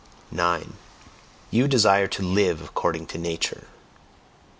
[0.31, 0.73] 9.
[1.51, 3.67] You desire to LIVE "according to Nature"?